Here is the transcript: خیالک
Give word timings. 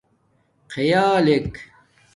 خیالک 0.67 1.53